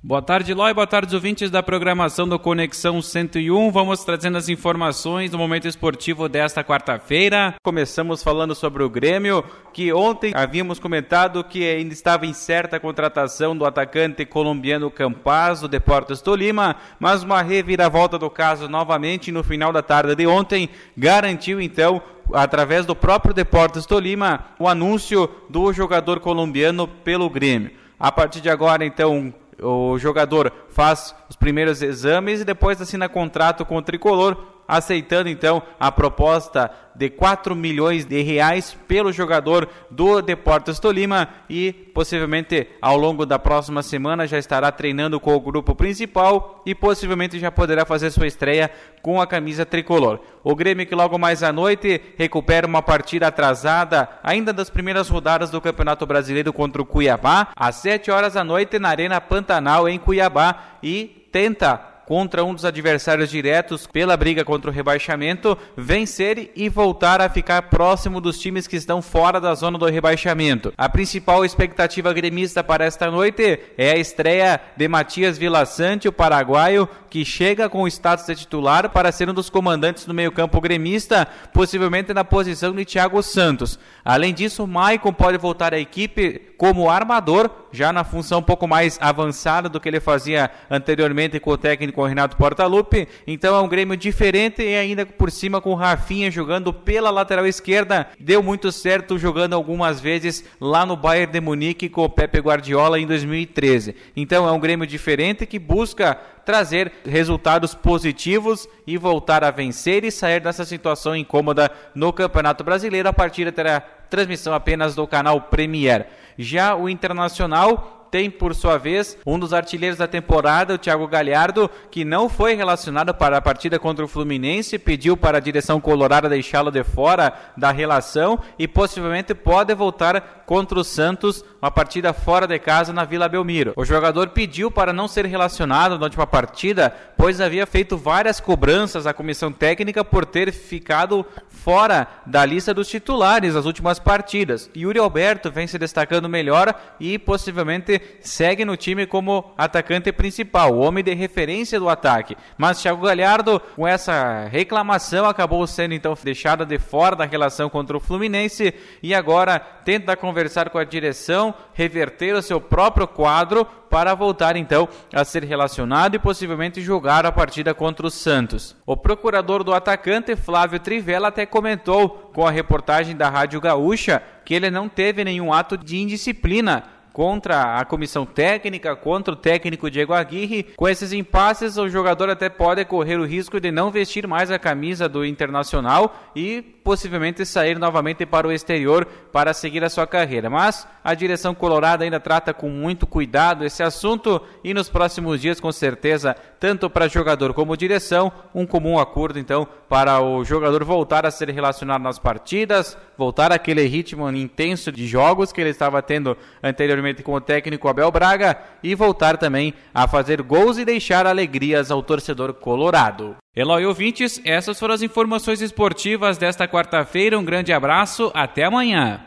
[0.00, 3.72] Boa tarde, Ló, e boa tarde, ouvintes da programação do Conexão 101.
[3.72, 7.56] Vamos trazendo as informações do momento esportivo desta quarta-feira.
[7.64, 9.42] Começamos falando sobre o Grêmio,
[9.72, 15.66] que ontem havíamos comentado que ainda estava incerta a contratação do atacante colombiano Campaz, do
[15.66, 21.60] Deportes Tolima, mas uma reviravolta do caso novamente no final da tarde de ontem garantiu
[21.60, 22.00] então
[22.32, 27.72] através do próprio Deportes Tolima, o anúncio do jogador colombiano pelo Grêmio.
[27.98, 33.64] A partir de agora, então, o jogador faz os primeiros exames e depois assina contrato
[33.64, 34.36] com o tricolor,
[34.68, 41.72] aceitando então a proposta de 4 milhões de reais pelo jogador do Deportes Tolima e
[41.72, 47.38] possivelmente ao longo da próxima semana já estará treinando com o grupo principal e possivelmente
[47.38, 50.18] já poderá fazer sua estreia com a camisa tricolor.
[50.42, 55.50] O Grêmio que logo mais à noite recupera uma partida atrasada ainda das primeiras rodadas
[55.50, 59.98] do Campeonato Brasileiro contra o Cuiabá às 7 horas da noite na Arena Pantanal em
[60.00, 66.66] Cuiabá e tenta contra um dos adversários diretos pela briga contra o rebaixamento, vencer e
[66.66, 70.72] voltar a ficar próximo dos times que estão fora da zona do rebaixamento.
[70.78, 76.88] A principal expectativa gremista para esta noite é a estreia de Matias Vilaçante, o paraguaio,
[77.10, 81.28] que chega com o status de titular para ser um dos comandantes do meio-campo gremista,
[81.52, 83.78] possivelmente na posição de Thiago Santos.
[84.02, 88.98] Além disso, Maicon pode voltar à equipe como armador, já na função um pouco mais
[89.00, 93.08] avançada do que ele fazia anteriormente com o técnico Renato Portaluppi.
[93.26, 97.46] Então é um Grêmio diferente e ainda por cima com o Rafinha jogando pela lateral
[97.46, 98.08] esquerda.
[98.18, 102.98] Deu muito certo jogando algumas vezes lá no Bayern de Munique com o Pepe Guardiola
[102.98, 103.94] em 2013.
[104.16, 110.10] Então é um Grêmio diferente que busca trazer resultados positivos e voltar a vencer e
[110.10, 113.06] sair dessa situação incômoda no Campeonato Brasileiro.
[113.06, 116.06] A partida terá transmissão apenas do canal Premier.
[116.38, 121.70] Já o Internacional tem, por sua vez, um dos artilheiros da temporada, o Thiago Galhardo,
[121.90, 126.28] que não foi relacionado para a partida contra o Fluminense, pediu para a direção colorada
[126.28, 132.46] deixá-lo de fora da relação e possivelmente pode voltar contra o Santos, uma partida fora
[132.46, 133.74] de casa na Vila Belmiro.
[133.76, 139.06] O jogador pediu para não ser relacionado na última partida, pois havia feito várias cobranças
[139.06, 144.70] à comissão técnica por ter ficado fora da lista dos titulares nas últimas partidas.
[144.74, 150.80] Yuri Alberto vem se destacando melhor e possivelmente segue no time como atacante principal, o
[150.80, 152.36] homem de referência do ataque.
[152.56, 157.96] Mas Thiago Galhardo, com essa reclamação, acabou sendo então deixado de fora da relação contra
[157.96, 164.14] o Fluminense e agora tenta conversar com a direção, reverter o seu próprio quadro para
[164.14, 168.76] voltar então a ser relacionado e possivelmente jogar a partida contra o Santos.
[168.86, 174.54] O procurador do atacante, Flávio Trivella, até comentou com a reportagem da Rádio Gaúcha que
[174.54, 176.84] ele não teve nenhum ato de indisciplina
[177.18, 180.62] contra a comissão técnica, contra o técnico Diego Aguirre.
[180.76, 184.58] Com esses impasses, o jogador até pode correr o risco de não vestir mais a
[184.58, 190.48] camisa do Internacional e possivelmente sair novamente para o exterior para seguir a sua carreira.
[190.48, 195.58] Mas a direção colorada ainda trata com muito cuidado esse assunto e nos próximos dias,
[195.58, 201.26] com certeza, tanto para jogador como direção, um comum acordo então para o jogador voltar
[201.26, 206.36] a ser relacionado nas partidas, voltar àquele ritmo intenso de jogos que ele estava tendo
[206.62, 211.90] anteriormente com o técnico Abel Braga e voltar também a fazer gols e deixar alegrias
[211.90, 213.36] ao torcedor colorado.
[213.54, 217.38] Eloy ouvintes, essas foram as informações esportivas desta quarta-feira.
[217.38, 219.20] Um grande abraço, até amanhã.